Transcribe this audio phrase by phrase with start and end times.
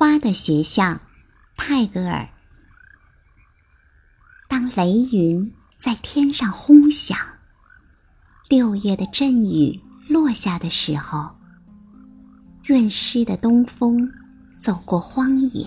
[0.00, 0.98] 花的学校，
[1.58, 2.26] 泰戈尔。
[4.48, 7.18] 当雷云在天上轰响，
[8.48, 9.78] 六月的阵雨
[10.08, 11.36] 落下的时候，
[12.64, 14.10] 润湿的东风
[14.58, 15.66] 走过荒野，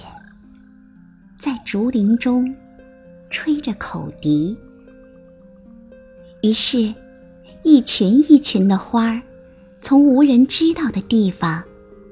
[1.38, 2.56] 在竹林中
[3.30, 4.58] 吹着口笛，
[6.42, 6.92] 于是，
[7.62, 9.22] 一群一群的花儿
[9.80, 11.64] 从无人知道的地方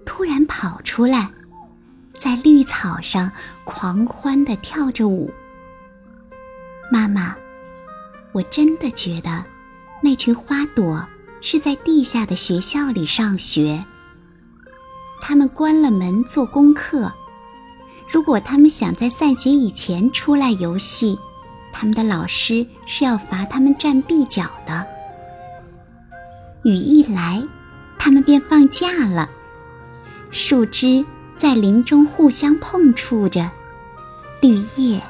[0.06, 1.32] 突然跑出来，
[2.22, 3.32] 在绿草上
[3.64, 5.34] 狂欢地跳着舞。
[6.92, 7.36] 妈妈，
[8.32, 9.44] 我真的觉得
[10.04, 11.04] 那群花朵
[11.42, 13.84] 是在地下的学校里上学。
[15.20, 17.12] 他们关了门做功课。
[18.08, 21.18] 如果他们想在散学以前出来游戏，
[21.74, 24.86] 他们的老师是要罚他们站壁角的。
[26.66, 27.44] 雨一来，
[27.98, 29.28] 他们便放假了。
[30.30, 31.04] 树枝
[31.42, 33.50] 在林中互相碰触着，
[34.42, 35.02] 绿叶。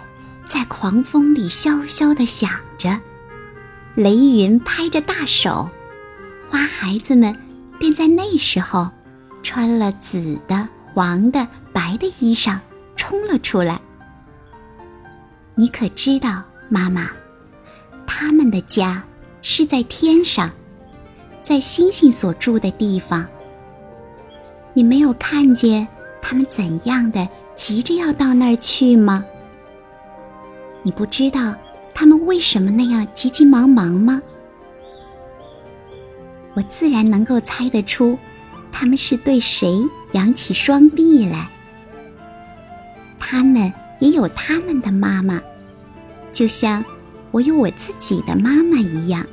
[0.46, 3.02] 在狂风里萧萧地响着，
[3.96, 5.70] 雷云拍着大手，
[6.50, 7.38] 花孩子们
[7.78, 8.90] 便在那时候
[9.44, 12.58] 穿了紫的、黄的、白的衣裳
[12.96, 13.82] 冲了出来。
[15.56, 17.12] 你可知道，妈妈，
[18.08, 19.04] 他们的家
[19.42, 20.50] 是在天上，
[21.44, 23.28] 在星星所住的地方。
[24.74, 25.86] 你没有看见
[26.32, 29.26] 他们怎样的急着要到那儿去吗？
[30.82, 31.54] 你不知道
[31.94, 34.22] 他们为什么那样急急忙忙吗？
[36.54, 38.18] 我自然能够猜得出，
[38.72, 39.78] 他们是对谁
[40.14, 41.50] 扬起双臂来。
[43.20, 45.42] 他们也有他们的妈妈，
[46.32, 46.82] 就像
[47.32, 49.28] 我有我自己的妈妈一样。